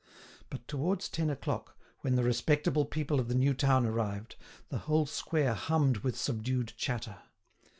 But 0.49 0.67
towards 0.67 1.07
ten 1.07 1.29
o'clock, 1.29 1.77
when 1.99 2.15
the 2.15 2.23
respectable 2.23 2.85
people 2.85 3.19
of 3.19 3.27
the 3.27 3.35
new 3.35 3.53
town 3.53 3.85
arrived, 3.85 4.35
the 4.69 4.79
whole 4.79 5.05
square 5.05 5.53
hummed 5.53 5.97
with 5.97 6.17
subdued 6.17 6.73
chatter. 6.75 7.17